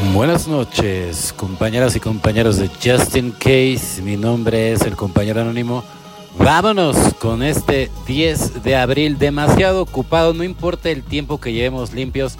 [0.00, 4.00] Buenas noches, compañeras y compañeros de Justin Case.
[4.00, 5.82] Mi nombre es el compañero anónimo.
[6.38, 12.36] Vámonos con este 10 de abril, demasiado ocupado, no importa el tiempo que llevemos limpios,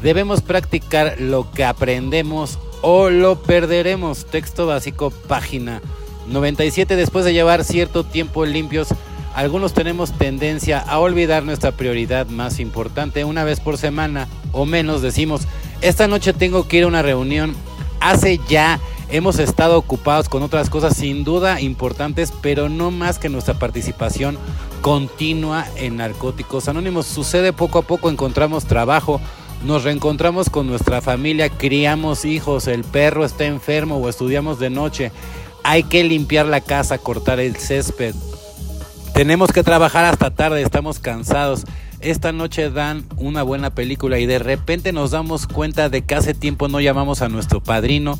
[0.00, 4.26] debemos practicar lo que aprendemos o lo perderemos.
[4.26, 5.82] Texto básico, página
[6.28, 6.94] 97.
[6.94, 8.88] Después de llevar cierto tiempo limpios,
[9.34, 13.24] algunos tenemos tendencia a olvidar nuestra prioridad más importante.
[13.24, 15.42] Una vez por semana o menos decimos,
[15.82, 17.54] esta noche tengo que ir a una reunión.
[18.00, 18.80] Hace ya
[19.10, 24.38] hemos estado ocupados con otras cosas sin duda importantes, pero no más que nuestra participación
[24.80, 27.06] continua en Narcóticos Anónimos.
[27.06, 29.20] Sucede poco a poco, encontramos trabajo,
[29.64, 35.12] nos reencontramos con nuestra familia, criamos hijos, el perro está enfermo o estudiamos de noche.
[35.62, 38.14] Hay que limpiar la casa, cortar el césped.
[39.12, 41.64] Tenemos que trabajar hasta tarde, estamos cansados
[42.00, 46.34] esta noche dan una buena película y de repente nos damos cuenta de que hace
[46.34, 48.18] tiempo no llamamos a nuestro padrino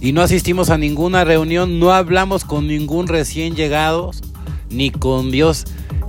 [0.00, 4.10] y no asistimos a ninguna reunión, no hablamos con ningún recién llegado
[4.70, 5.64] ni con Dios.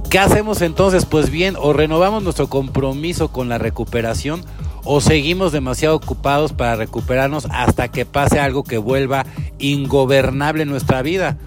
[0.09, 1.05] ¿Qué hacemos entonces?
[1.05, 4.43] Pues bien, o renovamos nuestro compromiso con la recuperación
[4.83, 9.25] o seguimos demasiado ocupados para recuperarnos hasta que pase algo que vuelva
[9.59, 11.37] ingobernable en nuestra vida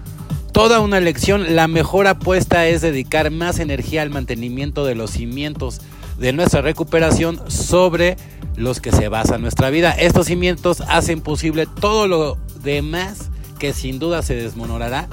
[0.57, 1.55] toda una lección.
[1.55, 5.81] La mejor apuesta es dedicar más energía al mantenimiento de los cimientos
[6.17, 8.17] de nuestra recuperación sobre
[8.55, 9.91] los que se basa nuestra vida.
[9.91, 15.07] Estos cimientos hacen posible todo lo demás que sin duda se desmonorará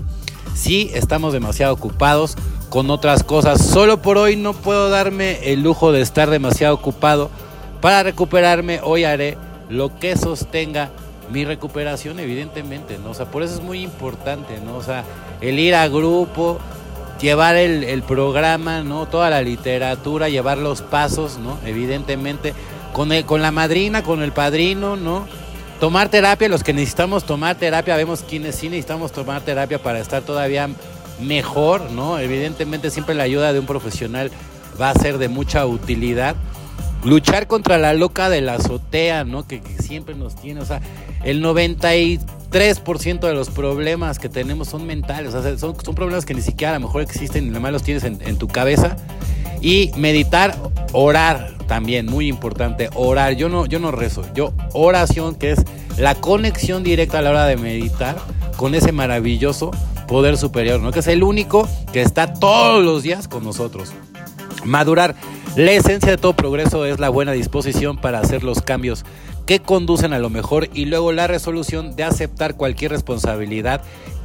[0.55, 2.37] si estamos demasiado ocupados
[2.71, 3.63] con otras cosas.
[3.63, 7.31] Solo por hoy no puedo darme el lujo de estar demasiado ocupado.
[7.83, 9.37] Para recuperarme hoy haré
[9.69, 10.91] lo que sostenga
[11.31, 13.11] mi recuperación, evidentemente, ¿no?
[13.11, 14.77] O sea, por eso es muy importante, ¿no?
[14.77, 15.05] O sea,
[15.41, 16.59] el ir a grupo,
[17.21, 19.07] llevar el, programa, ¿no?
[19.07, 21.59] Toda la literatura, llevar los pasos, ¿no?
[21.65, 22.55] Evidentemente,
[22.93, 25.27] con, el, con la madrina, con el padrino, ¿no?
[25.81, 30.23] Tomar terapia, los que necesitamos tomar terapia, vemos quienes sí necesitamos tomar terapia para estar
[30.23, 30.69] todavía
[31.21, 32.19] mejor, ¿no?
[32.19, 34.31] Evidentemente siempre la ayuda de un profesional
[34.81, 36.37] va a ser de mucha utilidad.
[37.05, 39.47] Luchar contra la loca de la azotea, ¿no?
[39.47, 40.81] Que, siempre nos tiene, o sea,
[41.23, 46.41] el 93% de los problemas que tenemos son mentales, o sea, son, problemas que ni
[46.41, 48.97] siquiera a lo mejor existen, y nada más los tienes en, tu cabeza.
[49.61, 50.57] Y meditar,
[50.93, 53.35] orar también, muy importante, orar.
[53.35, 55.65] Yo no, yo no rezo, yo oración, que es
[55.97, 58.17] la conexión directa a la hora de meditar
[58.57, 59.71] con ese maravilloso
[60.07, 60.93] poder superior, ¿no?
[60.93, 63.93] Que es el único que está todos los días con nosotros.
[64.65, 65.15] Madurar.
[65.57, 69.05] La esencia de todo progreso es la buena disposición para hacer los cambios
[69.47, 73.81] que conducen a lo mejor y luego la resolución de aceptar cualquier responsabilidad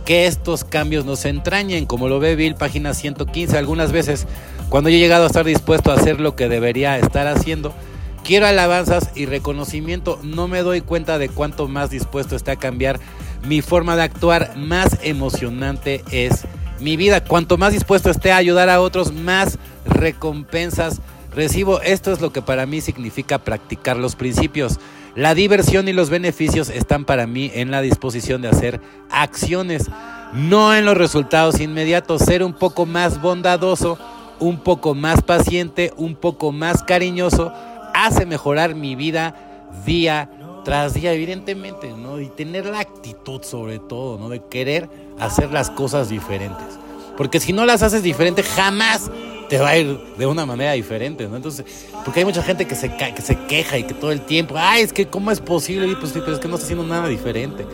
[0.06, 3.59] que estos cambios nos entrañen, como lo ve Bill, página 115.
[3.59, 4.25] Algunas veces,
[4.69, 7.73] cuando yo he llegado a estar dispuesto a hacer lo que debería estar haciendo,
[8.23, 13.00] quiero alabanzas y reconocimiento, no me doy cuenta de cuánto más dispuesto está a cambiar
[13.47, 16.45] mi forma de actuar, más emocionante es
[16.79, 17.23] mi vida.
[17.23, 21.01] Cuanto más dispuesto esté a ayudar a otros, más recompensas
[21.39, 21.81] recibo.
[21.81, 24.77] Esto es lo que para mí significa practicar los principios.
[25.16, 29.89] La diversión y los beneficios están para mí en la disposición de hacer acciones,
[30.33, 32.23] no en los resultados inmediatos.
[32.23, 33.97] Ser un poco más bondadoso,
[34.39, 37.53] un poco más paciente, un poco más cariñoso,
[37.94, 39.33] hace mejorar mi vida
[39.85, 40.29] día
[40.66, 42.19] tras día, evidentemente, ¿no?
[42.19, 44.27] Y tener la actitud sobre todo, ¿no?
[44.27, 44.89] De querer
[45.19, 46.77] hacer las cosas diferentes.
[47.16, 49.09] Porque si no las haces diferente, jamás
[49.50, 51.36] te va a ir de una manera diferente, ¿no?
[51.36, 51.66] Entonces,
[52.06, 54.84] porque hay mucha gente que se, que se queja y que todo el tiempo, ay,
[54.84, 57.66] es que cómo es posible, y pues, pero es que no está haciendo nada diferente.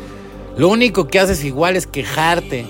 [0.57, 2.65] Lo único que haces igual es quejarte.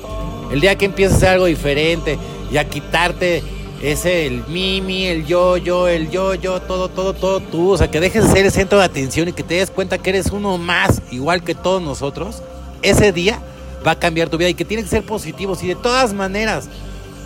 [0.52, 2.18] El día que empiezas a hacer algo diferente
[2.52, 3.44] y a quitarte
[3.82, 8.24] ese, el mimi, el yo-yo, el yo-yo, todo, todo, todo tú, o sea, que dejes
[8.24, 11.02] de ser el centro de atención y que te des cuenta que eres uno más,
[11.12, 12.42] igual que todos nosotros,
[12.82, 13.40] ese día
[13.86, 15.56] va a cambiar tu vida y que tiene que ser positivo.
[15.62, 16.70] Y de todas maneras,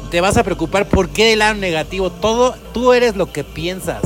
[0.09, 2.09] te vas a preocupar por qué el lado negativo.
[2.09, 4.01] Todo, tú eres lo que piensas.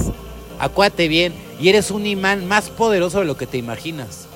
[0.59, 4.27] Acuérdate bien y eres un imán más poderoso de lo que te imaginas.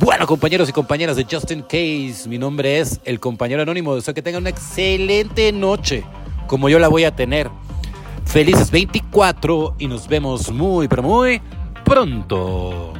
[0.00, 3.94] Bueno, compañeros y compañeras de Justin Case, mi nombre es el compañero anónimo.
[3.94, 6.04] Deseo que tengan una excelente noche,
[6.48, 7.48] como yo la voy a tener.
[8.24, 11.40] Felices 24 y nos vemos muy, pero muy
[11.84, 12.92] pronto.